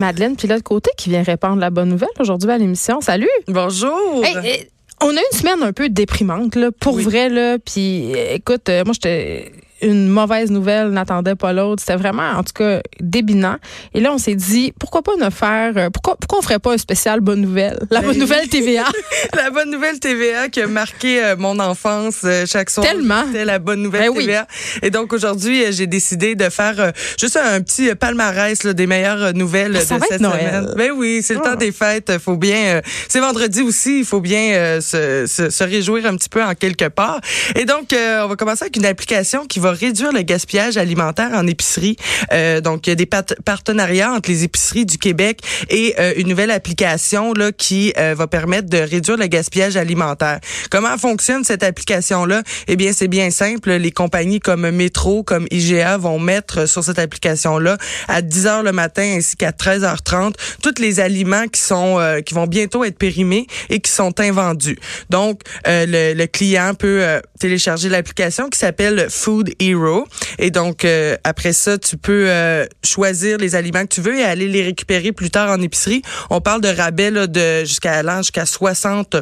[0.00, 3.00] Madeleine Pilote Côté qui vient répandre la bonne nouvelle aujourd'hui à l'émission.
[3.00, 3.26] Salut!
[3.48, 4.24] Bonjour!
[4.24, 4.68] Hey, hey,
[5.02, 7.02] on a une semaine un peu déprimante, là, pour Oui.
[7.02, 7.58] vrai, là.
[7.58, 9.50] Puis, euh, écoute, euh, moi, j'étais
[9.82, 11.82] une mauvaise nouvelle, n'attendait pas l'autre.
[11.84, 13.56] C'était vraiment, en tout cas, débinant.
[13.94, 16.72] Et là, on s'est dit, pourquoi pas ne faire, euh, pourquoi, pourquoi on ferait pas
[16.72, 17.78] un spécial bonne nouvelle?
[17.90, 18.84] La bonne Ben, nouvelle TVA.
[19.36, 22.86] la bonne nouvelle TVA qui a marqué euh, mon enfance euh, chaque soir.
[22.86, 23.24] Tellement.
[23.26, 24.24] C'était la bonne nouvelle Ben oui.
[24.26, 24.46] TVA.
[24.82, 29.76] Et donc aujourd'hui, j'ai décidé de faire juste un petit palmarès là, des meilleures nouvelles
[29.76, 30.48] Ah, ça de va cette être Noël.
[30.48, 30.74] semaine.
[30.76, 31.50] Ben oui, c'est le Ah.
[31.50, 32.18] temps des fêtes.
[32.18, 32.80] Faut bien.
[33.08, 34.00] c'est vendredi aussi.
[34.00, 37.20] Il faut bien euh, se, se, se réjouir un petit peu en quelque part.
[37.54, 41.30] Et donc, euh, on va commencer avec une application qui va réduire le gaspillage alimentaire
[41.32, 41.96] en épicerie.
[42.32, 46.28] Euh, donc, il y a des partenariats entre les épiceries du Québec et euh, une
[46.28, 50.40] nouvelle application là qui euh, va permettre de réduire le gaspillage alimentaire.
[50.70, 52.42] Comment fonctionne cette application-là?
[52.66, 53.72] Eh bien, c'est bien simple.
[53.72, 58.72] Les compagnies comme Métro, comme IGA vont mettre sur cette application-là à 10 heures le
[58.72, 63.46] matin ainsi qu'à 13h30 tous les aliments qui sont euh, qui vont bientôt être périmés
[63.70, 64.78] et qui sont invendus.
[65.10, 70.06] Donc, euh, le, le client peut euh, télécharger l'application qui s'appelle Food Hero
[70.38, 74.24] et donc euh, après ça, tu peux euh, choisir les aliments que tu veux et
[74.24, 76.02] aller les récupérer plus tard en épicerie.
[76.30, 79.16] On parle de rabais là, de jusqu'à allant jusqu'à 60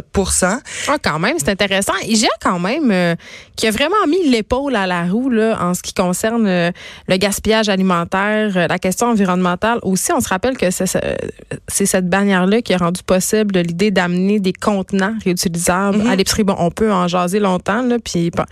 [0.88, 1.92] Ah, quand même, c'est intéressant.
[2.02, 3.14] IGA, quand même, euh,
[3.56, 6.70] qui a vraiment mis l'épaule à la roue là, en ce qui concerne euh,
[7.08, 9.78] le gaspillage alimentaire, euh, la question environnementale.
[9.82, 10.98] Aussi, on se rappelle que c'est ce-
[11.68, 16.10] c'est cette bannière-là qui a rendu possible l'idée d'amener des contenants réutilisables Mhm.
[16.10, 16.44] à l'épicerie.
[16.44, 18.44] Bon, on peut en jaser longtemps, là, puis bon,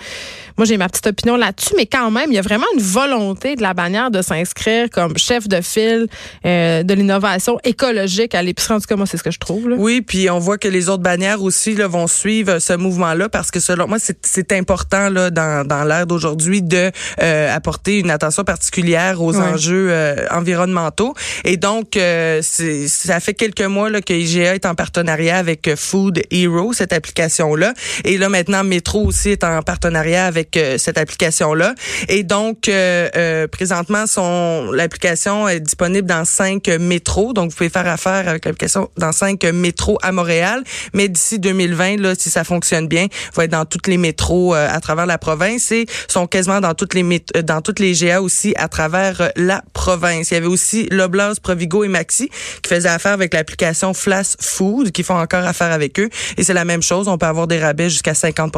[0.56, 3.56] moi, j'ai ma petite opinion là-dessus, mais quand même, il y a vraiment une volonté
[3.56, 6.06] de la bannière de s'inscrire comme chef de file
[6.46, 8.74] euh, de l'innovation écologique à l'épicerie.
[8.74, 9.68] En tout cas, moi, c'est ce que je trouve.
[9.68, 9.76] Là.
[9.78, 13.50] Oui, puis on voit que les autres bannières aussi là, vont suivre ce mouvement-là parce
[13.50, 16.90] que selon moi, c'est- c'est important là, dans, dans l'ère d'aujourd'hui de
[17.22, 21.14] euh, apporter une attention particulière aux enjeux euh, environnementaux.
[21.44, 25.76] Et donc, euh, ça fait quelques mois là, que IGA est en partenariat avec euh,
[25.76, 27.72] Food Hero, cette application-là.
[28.04, 31.63] Et là, maintenant, Métro aussi est en partenariat avec euh, cette application-là.
[32.08, 37.32] Et donc, euh, euh, présentement, son l'application est disponible dans cinq métros.
[37.32, 40.62] Donc, vous pouvez faire affaire avec l'application dans cinq métros à Montréal.
[40.92, 44.68] Mais d'ici 2020, là, si ça fonctionne bien, va être dans toutes les métros euh,
[44.70, 48.20] à travers la province et sont quasiment dans toutes les euh, dans toutes les GA
[48.20, 50.30] aussi à travers la province.
[50.30, 52.28] Il y avait aussi Loblaws, Provigo et Maxi
[52.62, 56.08] qui faisaient affaire avec l'application Flash Food qui font encore affaire avec eux.
[56.36, 57.08] Et c'est la même chose.
[57.08, 58.54] On peut avoir des rabais jusqu'à 50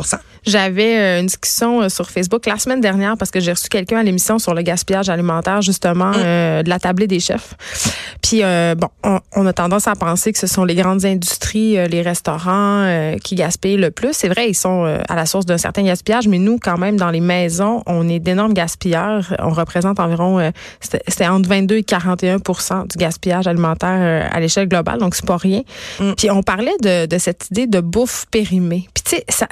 [0.47, 4.39] J'avais une discussion sur Facebook la semaine dernière parce que j'ai reçu quelqu'un à l'émission
[4.39, 7.55] sur le gaspillage alimentaire, justement, euh, de la tablée des chefs.
[8.23, 11.79] Puis, euh, bon, on, on a tendance à penser que ce sont les grandes industries,
[11.79, 12.87] euh, les restaurants
[13.23, 14.13] qui gaspillent le plus.
[14.13, 17.11] C'est vrai, ils sont à la source d'un certain gaspillage, mais nous, quand même, dans
[17.11, 19.35] les maisons, on est d'énormes gaspilleurs.
[19.39, 25.15] On représente environ, c'était entre 22 et 41% du gaspillage alimentaire à l'échelle globale, donc
[25.15, 25.63] c'est pas rien.
[26.01, 26.13] Mm.
[26.17, 28.89] Puis on parlait de, de cette idée de bouffe périmée.
[28.95, 29.47] Puis tu sais, ça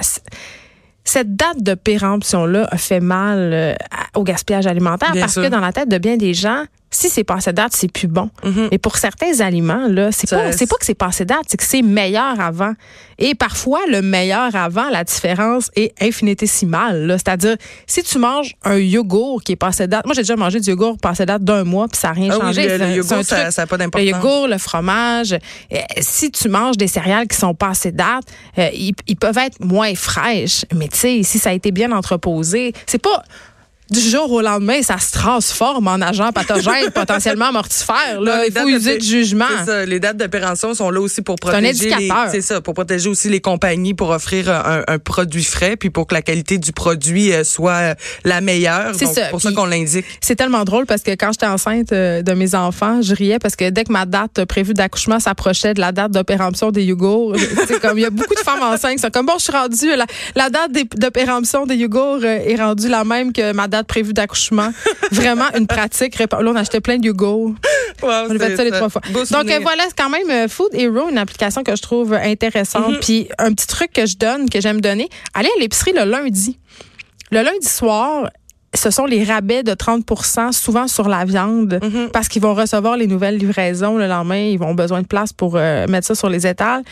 [1.05, 3.73] cette date de péremption-là a fait mal euh,
[4.15, 5.43] au gaspillage alimentaire Bien parce sûr.
[5.43, 8.29] que dans la tête de bien des gens, si c'est passé date, c'est plus bon.
[8.43, 8.69] Mhm.
[8.71, 11.63] Mais pour certains aliments, là, c'est pas, c'est pas que c'est passé date, c'est que
[11.63, 12.73] c'est meilleur avant.
[13.17, 17.05] Et parfois, le meilleur avant, la différence est infinitésimale.
[17.07, 17.17] là.
[17.17, 17.55] C'est-à-dire,
[17.87, 20.97] si tu manges un yogourt qui est passé date, moi j'ai déjà mangé du yogourt
[20.97, 22.67] passé date d'un mois puis ça n'a rien Ah oui, changé.
[22.67, 24.09] le, le yogourt, ça pas le d'importance.
[24.09, 28.25] yogourt, le fromage, euh, si tu manges des céréales qui sont passées date,
[28.57, 30.65] euh, ils, ils peuvent être moins fraîches.
[30.75, 33.23] Mais tu sais, si ça a été bien entreposé, c'est pas
[33.91, 38.15] du jour au lendemain, ça se transforme en agent pathogène potentiellement mortifère.
[38.19, 38.41] Non, Là.
[38.41, 39.45] les Il faut dates de user pé- de jugement.
[39.65, 41.91] Ça, les dates de péremption sont là aussi pour protéger
[42.31, 46.07] c'est ça, pour protéger aussi les compagnies pour offrir un, un produit frais puis pour
[46.07, 48.93] que la qualité du produit euh, soit euh, la meilleure.
[48.95, 49.27] C'est ça.
[49.29, 50.05] Pour ça Puis- qu'on l'indique.
[50.21, 53.55] C'est tellement drôle parce que quand j'étais enceinte euh, de mes enfants, je riais parce
[53.55, 56.83] que dès que ma date euh, prévue d'accouchement s'approchait de la date de péremption des
[56.83, 57.35] yogourts,
[57.67, 59.53] c'est comme il y a beaucoup de femmes enceintes qui sont comme bon, je suis
[59.53, 63.51] rendue la, la date des- de péremption des yogourts euh, est rendue la même que
[63.53, 64.69] ma date prévue d'accouchement.
[65.11, 66.17] Vraiment une pratique.
[66.19, 67.09] Là, on achetait plein de.
[67.09, 67.55] Wow,
[68.01, 69.01] On a fait ça les trois fois.
[69.11, 69.57] Beau Donc souvenir.
[69.57, 72.89] euh, voilà, c'est quand même euh, Food Hero, une application que je trouve intéressante.
[72.93, 72.99] Mhm.
[72.99, 76.57] Puis un petit truc que je donne, que j'aime donner, allez à l'épicerie le lundi.
[77.31, 78.29] Le lundi soir,
[78.73, 82.09] ce sont les rabais de 30% souvent sur la viande, Mhm.
[82.11, 84.35] parce qu'ils vont recevoir les nouvelles livraisons le lendemain.
[84.35, 86.83] Ils vont besoin de place pour euh, mettre ça sur les étals.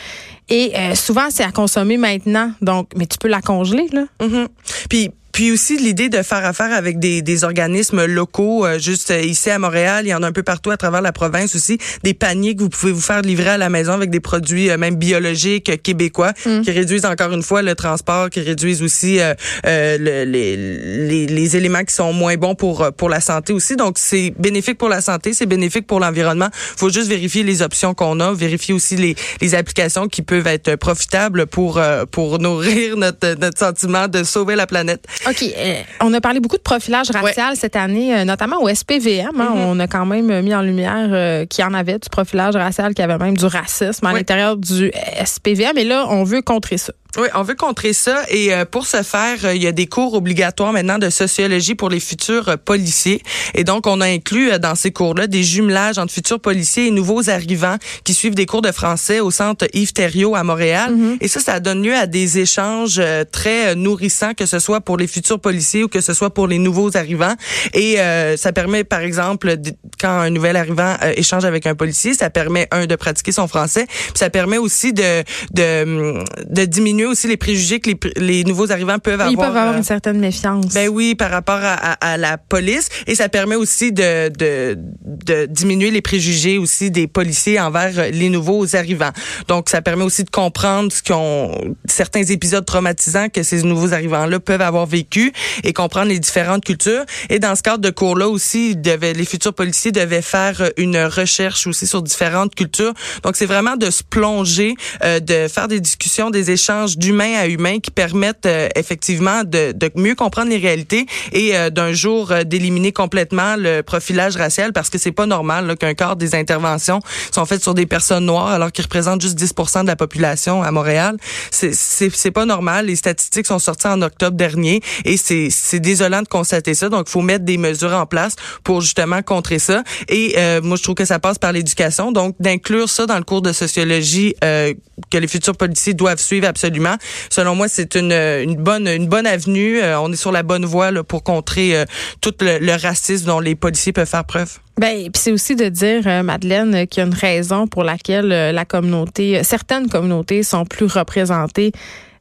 [0.48, 2.52] Et euh, souvent, c'est à consommer maintenant.
[2.62, 4.04] Donc, mais tu peux la congeler, là.
[4.22, 4.48] Mhm.
[4.88, 9.50] Puis puis aussi l'idée de faire affaire avec des, des organismes locaux, euh, juste ici
[9.50, 12.14] à Montréal, il y en a un peu partout à travers la province aussi, des
[12.14, 15.82] paniers que vous pouvez vous faire livrer à la maison avec des produits même biologiques
[15.82, 16.60] québécois mm.
[16.60, 19.18] qui réduisent encore une fois le transport, qui réduisent aussi
[19.64, 23.74] le, les, les, les, éléments qui sont moins bons pour pour la santé aussi.
[23.74, 26.48] Donc c'est bénéfique pour la santé, c'est bénéfique pour l'environnement.
[26.52, 30.76] Faut juste vérifier les options qu'on a, vérifier aussi les, les applications qui peuvent être
[30.76, 35.04] profitables pour euh, pour nourrir notre notre sentiment de sauver la planète.
[35.28, 39.40] OK, euh, on a parlé beaucoup de profilage racial cette année, euh, notamment au SPVM.
[39.40, 39.54] Hein.
[39.54, 39.66] Mm-hmm.
[39.66, 43.04] On a quand même mis en lumière qu'il y en avait du profilage racial, qu'il
[43.04, 44.90] y avait même du racisme à l'intérieur du
[45.24, 45.78] SPVM.
[45.78, 46.92] Et là, on veut contrer ça.
[47.16, 48.24] Oui, on veut contrer ça.
[48.28, 51.74] Et euh, pour ce faire, euh, il y a des cours obligatoires maintenant de sociologie
[51.74, 53.22] pour les futurs euh, policiers.
[53.54, 57.30] Et donc on a inclus dans ces cours-là des jumelages entre futurs policiers et nouveaux
[57.30, 60.92] arrivants qui suivent des cours de français au centre Yves Thériault à Montréal.
[60.94, 61.16] Mm-hmm.
[61.20, 63.00] et ça ça donne lieu à des échanges
[63.30, 66.58] très nourrissants que ce soit pour les futurs policiers ou que ce soit pour les
[66.58, 67.34] nouveaux arrivants.
[67.72, 67.96] Et
[68.36, 69.56] ça permet par exemple
[70.00, 73.86] quand un nouvel arrivant échange avec un policier, ça permet un de pratiquer son français,
[73.86, 75.22] puis ça permet aussi de
[75.52, 79.30] de, de diminuer aussi les préjugés que les, les nouveaux arrivants peuvent avoir.
[79.30, 80.72] Ils peuvent avoir euh, une certaine méfiance.
[80.74, 82.88] Ben oui, par rapport à, à, la police.
[83.06, 88.28] Et ça permet aussi de, de, de, diminuer les préjugés aussi des policiers envers les
[88.28, 89.12] nouveaux arrivants.
[89.48, 94.40] Donc, ça permet aussi de comprendre ce qu'on certains épisodes traumatisants que ces nouveaux arrivants-là
[94.40, 97.04] peuvent avoir vécu et comprendre les différentes cultures.
[97.30, 101.66] Et dans ce cadre de cours-là aussi, devaient, les futurs policiers devaient faire une recherche
[101.66, 102.92] aussi sur différentes cultures.
[103.22, 107.46] Donc, c'est vraiment de se plonger, euh, de faire des discussions, des échanges d'humain à
[107.46, 112.30] humain qui permettent euh, effectivement de, de, mieux comprendre les réalités et euh, d'un jour
[112.30, 117.00] euh, d'éliminer complètement le profilage racial parce que c'est pas normal qu'un quart des interventions
[117.30, 120.70] sont faites sur des personnes noires alors qu'ils représentent juste 10% de la population à
[120.70, 121.16] Montréal.
[121.50, 122.86] C'est pas normal.
[122.86, 126.88] Les statistiques sont sorties en octobre dernier et c'est désolant de constater ça.
[126.88, 129.82] Donc, il faut mettre des mesures en place pour justement contrer ça.
[130.08, 132.12] Et moi, je trouve que ça passe par l'éducation.
[132.12, 136.83] Donc, d'inclure ça dans le cours de sociologie que les futurs policiers doivent suivre absolument
[137.30, 139.80] Selon moi, c'est une, bonne une bonne avenue.
[139.80, 141.84] Euh, on est sur la bonne voie pour contrer euh,
[142.20, 144.58] tout le, racisme dont les policiers peuvent faire preuve.
[144.78, 148.64] Ben, c'est aussi de dire, euh, Madeleine, qu'il y a une raison pour laquelle la
[148.64, 151.72] communauté, certaines communautés sont plus représentées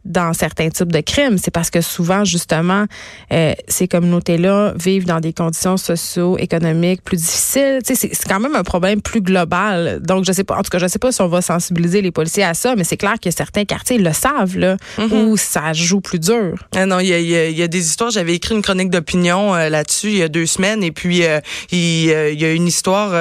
[0.06, 1.38] dans certains types de crimes.
[1.38, 2.86] C'est parce que souvent, justement,
[3.32, 7.80] euh, ces communautés-là vivent dans des conditions socio-économiques plus difficiles.
[7.86, 10.00] Tu sais, c'est quand même un problème plus global.
[10.02, 12.12] Donc, je sais pas, en tout cas, je sais pas si on va sensibiliser les
[12.12, 15.26] policiers à ça, mais c'est clair que certains quartiers le savent, là, mm-hmm.
[15.26, 16.56] où ça joue plus dur.
[16.76, 18.12] Ah non, il y a, y a, des histoires.
[18.12, 21.40] J'avais écrit une chronique d'opinion euh, là-dessus il y a deux semaines, et puis euh,
[21.72, 23.14] il, y a une histoire.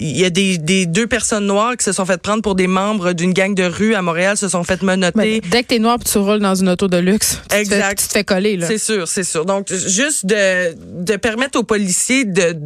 [0.00, 2.66] il y a des, des, deux personnes noires qui se sont faites prendre pour des
[2.66, 5.40] membres d'une gang de rue à Montréal, se sont faites menotter.
[5.40, 7.40] Ben, dès que t'es noir, tu roules dans une auto de luxe.
[7.52, 8.00] exact.
[8.00, 8.66] tu te fais coller, là.
[8.66, 9.44] C'est sûr, c'est sûr.
[9.44, 12.56] Donc, juste de, de permettre aux policiers de,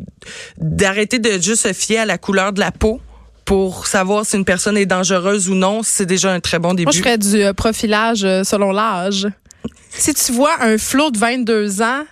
[0.58, 3.00] d'arrêter de juste se fier à la couleur de la peau
[3.44, 6.84] pour savoir si une personne est dangereuse ou non, c'est déjà un très bon début.
[6.84, 9.26] Moi, je ferais du euh, profilage euh, selon l'âge.
[9.90, 12.04] Si tu vois un flot de 22 ans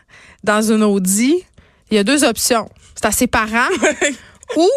[0.42, 1.44] dans une Audi,
[1.90, 2.68] il y a deux options.
[2.94, 3.68] C'est à ses parents
[4.56, 4.68] ou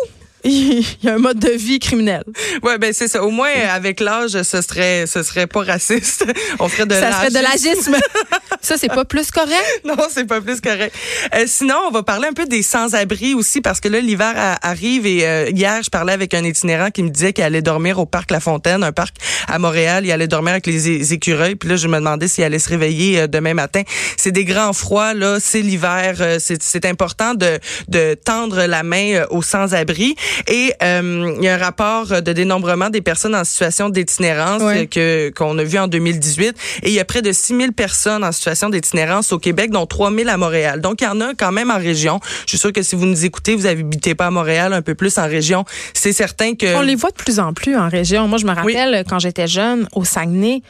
[0.50, 2.24] il y a un mode de vie criminel.
[2.64, 3.24] Ouais, ben c'est ça.
[3.24, 6.26] Au moins avec l'âge, ce serait ce serait pas raciste.
[6.60, 7.96] On ferait de Ça serait de l'agisme.
[8.62, 9.82] ça c'est pas plus correct?
[9.86, 10.96] Non, c'est pas plus correct.
[11.36, 14.34] Euh, sinon, on va parler un peu des sans-abri aussi parce que là l'hiver
[14.64, 18.00] arrive et euh, hier je parlais avec un itinérant qui me disait qu'il allait dormir
[18.00, 19.18] au parc La Fontaine, un parc
[19.48, 21.56] à Montréal, il allait dormir avec les écureuils.
[21.56, 23.84] Puis là je me demandais s'il allait se réveiller euh, demain matin.
[24.18, 27.60] C'est des grands froids là, c'est l'hiver, c'est important de
[27.90, 30.16] de tendre la main aux sans-abri.
[30.48, 35.32] Et euh, il y a un rapport de dénombrement des personnes en situation d'itinérance que
[35.36, 36.56] qu'on a vu en 2018.
[36.84, 39.86] Et il y a près de 6 000 personnes en situation d'itinérance au Québec, dont
[39.86, 40.82] 3 000 à Montréal.
[40.82, 42.20] Donc, il y en a quand même en région.
[42.46, 44.96] Je suis sûre que si vous nous écoutez, vous habitez pas à Montréal, un peu
[44.96, 45.65] plus en région.
[45.94, 46.75] C'est certain que...
[46.75, 48.27] On les voit de plus en plus en région.
[48.27, 50.62] Moi, je me rappelle quand j'étais jeune, au Saguenay,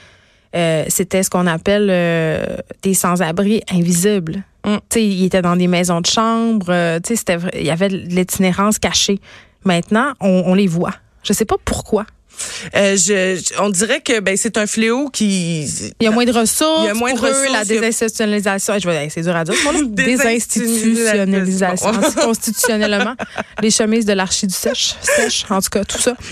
[0.55, 4.43] euh, c'était ce qu'on appelle euh, des sans-abri invisibles.
[4.65, 4.77] Mm.
[4.89, 6.67] sais, ils étaient dans des maisons de chambre.
[6.69, 9.19] Euh, c'était, il y avait de l'itinérance cachée.
[9.63, 10.93] Maintenant, on, les voit.
[11.23, 12.05] Je sais pas pourquoi.
[12.75, 15.63] Euh, je, on dirait que ben c'est un fléau qui.
[15.99, 16.83] Il y a moins de ressources.
[16.83, 17.51] Il y a moins de ressources.
[17.51, 18.77] la désinstitutionnalisation.
[18.79, 19.55] Je vais, c'est dur à dire.
[19.87, 21.91] désinstitutionnalisation.
[22.21, 23.15] Constitutionnellement,
[23.61, 26.15] les chemises de l'archi du sèche, sèche, en tout cas, tout ça.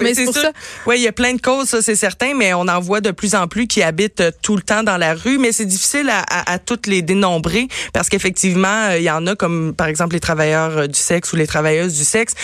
[0.00, 0.52] Mais c'est pour ça.
[0.86, 3.10] Oui, il y a plein de causes, ça c'est certain, mais on en voit de
[3.10, 5.38] plus en plus qui habitent euh, tout le temps dans la rue.
[5.38, 9.26] Mais c'est difficile à, à, à, toutes les dénombrer parce qu'effectivement, euh, il y en
[9.26, 12.34] a comme par exemple les travailleurs du sexe ou les travailleuses du sexe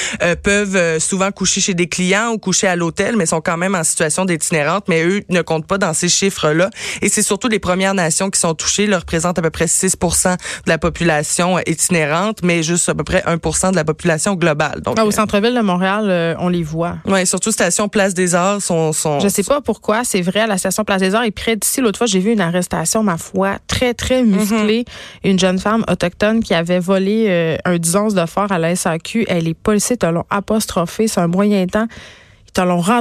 [0.42, 3.82] peuvent souvent coucher chez des clients ou couchés à l'hôtel, mais sont quand même en
[3.82, 6.70] situation d'itinérante, mais eux ne comptent pas dans ces chiffres-là.
[7.02, 9.96] Et c'est surtout les Premières Nations qui sont touchées, ils représentent à peu près 6
[9.96, 10.36] de
[10.70, 14.80] la population itinérante, mais juste à peu près 1 de la population globale.
[14.82, 16.98] Donc, ah, au centre-ville de Montréal, euh, on les voit.
[17.04, 18.92] Oui, surtout station Place des Arts sont...
[18.92, 21.56] sont Je sais pas pourquoi, c'est vrai, à la station Place des Arts et près
[21.56, 24.84] d'ici, l'autre fois, j'ai vu une arrestation, ma foi, très, très musclée.
[25.24, 25.30] Mhm.
[25.32, 28.76] Une jeune femme autochtone qui avait volé euh, un 10 onces de fort à la
[28.76, 29.24] SAQ.
[29.28, 31.88] Elle est policiers te l'ont apostrophé, c'est un moyen temps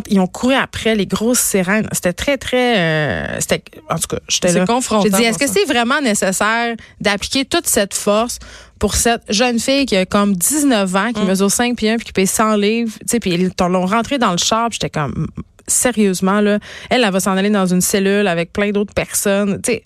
[0.10, 1.88] ils ont couru après les grosses sirènes.
[1.92, 2.78] C'était très, très.
[2.78, 4.66] Euh, c'était, en tout cas, j'étais là.
[5.04, 8.40] J'ai dit, est-ce que c'est vraiment nécessaire d'appliquer toute cette force
[8.80, 11.28] pour cette jeune fille qui a comme 19 ans, qui mm.
[11.28, 14.18] mesure 5 pieds 1 puis qui paye 100 livres, tu sais, puis ils l'ont rentrée
[14.18, 15.28] dans le char, j'étais comme
[15.68, 16.60] sérieusement là,
[16.90, 19.84] elle, elle va s'en aller dans une cellule avec plein d'autres personnes, tu sais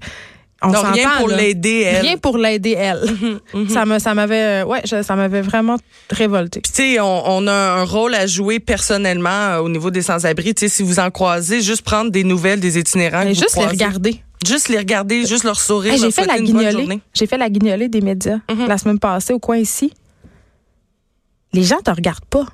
[0.62, 2.02] on non, rien pour l'aider elle.
[2.02, 3.00] Rien pour l'aider elle.
[3.20, 3.70] Mhm, mhm.
[3.70, 5.78] Ça me ça m'avait euh, ouais, ça m'avait vraiment
[6.10, 6.62] révolté.
[6.62, 10.54] tu sais on, on, a un rôle à jouer personnellement euh, au niveau des sans-abri,
[10.54, 13.66] tu sais si vous en croisez, juste prendre des nouvelles des itinérants Mais juste les
[13.66, 14.22] regarder.
[14.46, 17.02] Juste les regarder, juste leur sourire, j'ai fait la guignolée.
[17.14, 18.68] J'ai fait la guignolée des médias mhm.
[18.68, 19.92] la semaine passée au coin ici.
[21.52, 22.46] Les gens te regardent pas.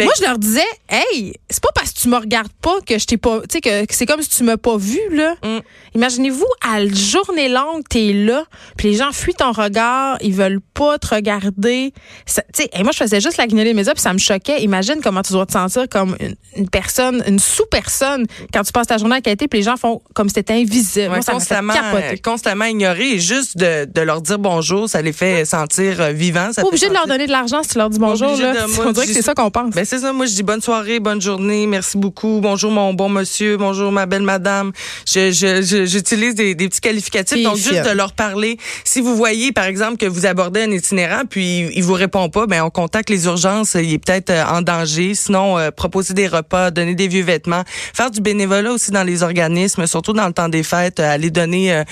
[0.00, 3.06] Moi, je leur disais, hey, c'est pas parce que tu me regardes pas que je
[3.06, 5.34] t'ai pas, tu sais, que, c'est comme si tu m'as pas vu, là.
[5.42, 5.60] Mm.
[5.94, 8.44] Imaginez-vous, à la journée longue, t'es là,
[8.76, 11.92] puis les gens fuient ton regard, ils veulent pas te regarder.
[12.26, 14.62] Tu sais, et moi, je faisais juste la guignoler mes puis ça me choquait.
[14.62, 16.16] Imagine comment tu dois te sentir comme
[16.56, 20.00] une, personne, une sous-personne quand tu passes ta journée à qualité, puis les gens font
[20.14, 21.08] comme si t'étais invisible.
[21.08, 21.74] Moi, ça constamment,
[22.22, 26.50] constamment ignoré, et juste de, de, leur dire bonjour, ça les fait sentir euh, vivants.
[26.54, 28.66] pas obligé de leur donner de l'argent si tu leur dis bonjour, là.
[28.86, 29.74] On dirait que c'est ça qu'on pense.
[29.74, 30.12] Ben, c'est ça.
[30.12, 34.06] Moi, je dis bonne soirée, bonne journée, merci beaucoup, bonjour mon bon monsieur, bonjour ma
[34.06, 34.72] belle madame.
[35.06, 38.58] Je, je, j'utilise des, des, petits qualificatifs, donc juste de leur parler.
[38.84, 42.46] Si vous voyez, par exemple, que vous abordez un itinérant, puis il vous répond pas,
[42.46, 43.74] ben on contacte les urgences.
[43.74, 45.14] Il est peut-être euh, en danger.
[45.14, 49.22] Sinon, euh, proposer des repas, donner des vieux vêtements, faire du bénévolat aussi dans les
[49.22, 51.82] organismes, surtout dans le temps des fêtes, euh, aller donner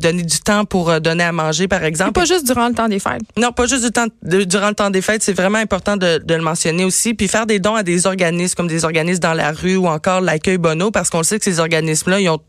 [0.00, 2.12] donner du temps pour donner à manger, par exemple.
[2.12, 3.22] pas juste durant le temps des fêtes.
[3.36, 5.22] Non, pas juste du temps durant le temps des fêtes.
[5.22, 8.68] C'est vraiment important de, de le mentionner aussi, puis faire des à des organismes comme
[8.68, 11.58] des organismes dans la rue ou encore l'accueil Bono parce qu'on le sait que ces
[11.58, 12.40] organismes-là, ils ont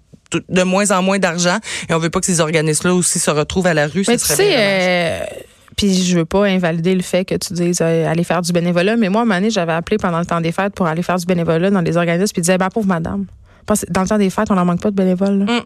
[0.50, 1.58] de moins en moins d'argent
[1.90, 4.04] et on veut pas que ces organismes-là aussi se retrouvent à la rue.
[4.08, 5.20] Mais tu sais, euh,
[5.76, 8.98] puis je veux pas invalider le fait que tu dises euh, aller faire du bénévolat,
[8.98, 11.04] mais moi, à un moment donné, j'avais appelé pendant le temps des fêtes pour aller
[11.04, 13.26] faire du bénévolat dans les organismes, puis disais, bah pauvre madame,
[13.90, 15.44] dans le temps des fêtes, on n'en manque pas de bénévoles.
[15.44, 15.62] Mm.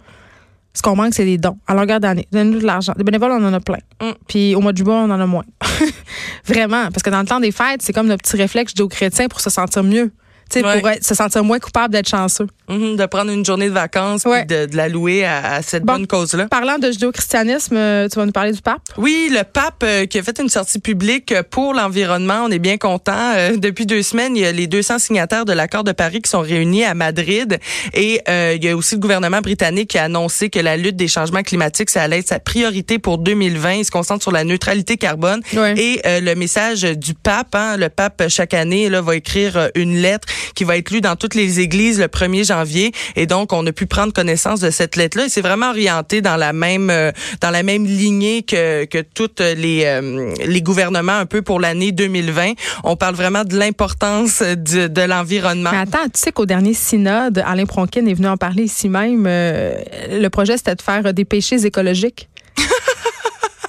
[0.74, 1.58] Ce qu'on manque, c'est des dons.
[1.68, 2.28] À longueur d'année.
[2.32, 2.94] Donnez-nous de l'argent.
[2.96, 3.80] Des bénévoles, on en a plein.
[4.02, 4.12] Mm.
[4.28, 5.44] Puis au mois de juillet, on en a moins.
[6.46, 6.86] Vraiment.
[6.92, 9.42] Parce que dans le temps des fêtes, c'est comme le petit réflexe aux chrétiens pour
[9.42, 10.12] se sentir mieux
[10.60, 12.48] pour se sentir moins coupable d'être chanceux.
[12.72, 16.08] Mm-hmm, de prendre une journée de vacances et de, de, la louer à, cette bonne
[16.08, 16.48] cause-là.
[16.48, 18.82] Parlant de judéo-christianisme, euh, tu vas nous parler du pape?
[18.98, 22.44] Oui, le pape euh, qui a fait une sortie publique pour l'environnement.
[22.46, 23.34] On est bien content.
[23.36, 26.30] Euh, depuis deux semaines, il y a les 200 signataires de l'accord de Paris qui
[26.30, 27.60] sont réunis à Madrid.
[27.94, 31.08] Et il y a aussi le gouvernement britannique qui a annoncé que la lutte des
[31.08, 33.74] changements climatiques, ça allait être sa priorité pour 2020.
[33.74, 35.42] Il se concentre sur la neutralité carbone.
[35.76, 40.28] Et le message du pape, hein, le pape chaque année là, va écrire une lettre
[40.56, 42.92] qui va être lu dans toutes les églises le 1er janvier.
[43.16, 45.26] Et donc, on a pu prendre connaissance de cette lettre-là.
[45.26, 49.40] Et c'est vraiment orienté dans la même euh, dans la même lignée que que toutes
[49.40, 52.54] les euh, les gouvernements un peu pour l'année 2020.
[52.84, 55.72] On parle vraiment de l'importance de, de l'environnement.
[55.74, 59.26] Attends, tu sais qu'au dernier synode, Alain Pronkin est venu en parler ici même.
[59.28, 59.76] Euh,
[60.10, 62.30] le projet, c'était de faire des péchés écologiques?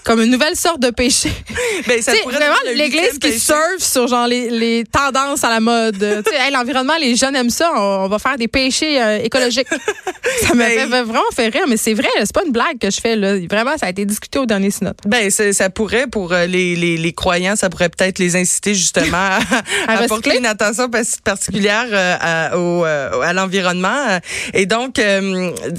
[0.04, 1.30] Comme une nouvelle sorte de péché.
[1.86, 5.96] Ben, c'est vraiment l'Église qui surfe sur genre les, les, tendances à la mode.
[5.98, 7.72] sais, l'environnement, les jeunes aiment ça.
[7.74, 9.66] On, va faire des péchés euh, écologiques.
[10.42, 13.00] ça m'a ben, vraiment fait rire, mais c'est vrai, c'est pas une blague que je
[13.00, 13.16] fais.
[13.16, 13.36] Là.
[13.50, 14.94] Vraiment, ça a été discuté au dernier synode.
[15.06, 19.16] Ben, ça pourrait, pour euh, les, les, les, croyants, ça pourrait peut-être les inciter justement
[19.88, 20.88] à, à, porter une attention
[21.24, 24.18] particulière euh, à, au, à l'environnement.
[24.54, 25.00] Et donc,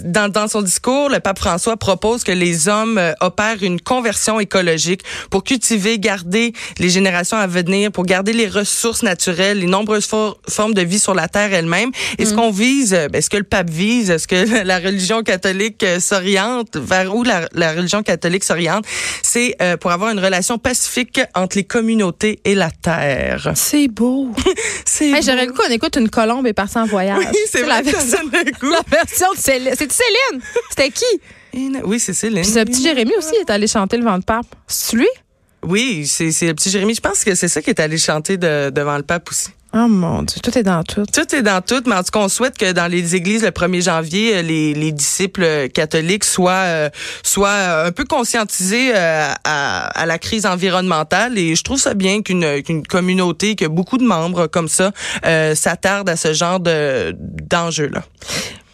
[0.03, 5.03] dans, dans son discours, le pape François propose que les hommes opèrent une conversion écologique
[5.29, 10.73] pour cultiver, garder les générations à venir, pour garder les ressources naturelles, les nombreuses formes
[10.73, 11.91] de vie sur la terre elle-même.
[12.17, 12.35] Et ce mm.
[12.35, 16.77] qu'on vise, ben, est-ce que le pape vise, est-ce que la religion catholique euh, s'oriente
[16.77, 18.85] vers où la, religion catholique s'oriente,
[19.21, 23.51] c'est euh, pour avoir une relation pacifique entre les communautés et la terre.
[23.55, 24.31] C'est beau.
[24.85, 27.17] c'est hey, J'aurais le coup, on écoute une colombe et partie en voyage.
[27.19, 28.19] Oui, c'est la version,
[28.61, 29.73] la version de Céline.
[29.77, 30.41] C'est Céline?
[30.69, 31.21] C'était qui?
[31.53, 32.41] Oui, c'est Céline.
[32.41, 34.45] Puis ce petit Jérémy aussi est allé chanter le vent de pape.
[34.67, 35.07] C'est lui?
[35.63, 36.95] Oui, c'est le petit Jérémy.
[36.95, 39.49] Je pense que c'est ça qui est allé chanter devant le pape aussi.
[39.75, 41.03] Oh mon Dieu, tout est dans tout.
[41.11, 43.49] Tout est dans tout, mais en tout cas, on souhaite que dans les églises le
[43.49, 46.89] 1er janvier, euh, les, les disciples catholiques soient, euh,
[47.23, 51.39] soient euh, un peu conscientisés à, à, la crise environnementale.
[51.39, 54.91] Et je trouve ça bien qu'une qu'une communauté, que beaucoup de membres comme ça
[55.25, 58.03] euh, s'attardent à ce genre de d'enjeux-là.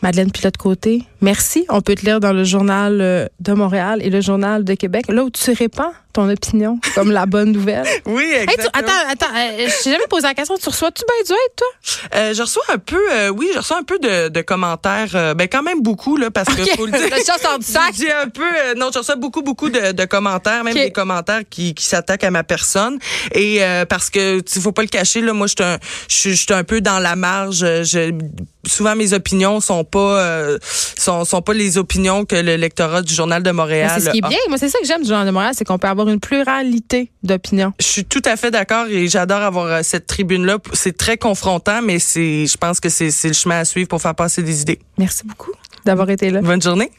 [0.02, 1.66] Madeleine Pilote-Côté, merci.
[1.70, 5.06] On peut te lire dans le journal de Montréal et le journal de Québec.
[5.10, 7.86] Là où tu répands ton opinion comme la bonne nouvelle.
[8.06, 8.70] Oui, exactement.
[8.74, 10.58] attends, attends, euh, je t'ai jamais posé la question.
[10.58, 11.68] Tu reçois-tu bien du hate, toi?
[12.16, 15.34] Euh, je reçois un peu, euh, oui, je reçois un peu de, de commentaires, euh,
[15.36, 17.10] ben quand même beaucoup, là, parce que faut le dire.
[17.94, 21.42] dis un peu, euh, non, je reçois beaucoup, beaucoup de, de commentaires, même des commentaires
[21.50, 22.98] qui, qui s'attaquent à ma personne.
[23.34, 25.78] Et parce que, il faut pas le cacher, là, moi, je
[26.08, 27.60] suis un, un peu dans la marge.
[27.60, 28.14] Je,
[28.66, 30.58] souvent, mes opinions sont pas,
[30.98, 33.92] sont, sont pas les opinions que le lectorat du Journal de Montréal.
[33.96, 34.38] C'est ce qui est bien.
[34.48, 37.12] Moi, c'est ça que j'aime du Journal de Montréal, c'est qu'on peut avoir une pluralité
[37.24, 37.74] d'opinions.
[37.80, 40.58] Je suis tout à fait d'accord et j'adore avoir euh, cette tribune-là.
[40.74, 44.16] C'est très confrontant, mais c'est, je pense que c'est le chemin à suivre pour faire
[44.16, 44.80] passer des idées.
[44.98, 45.52] Merci beaucoup
[45.86, 46.42] d'avoir été là.
[46.42, 46.92] Bonne journée.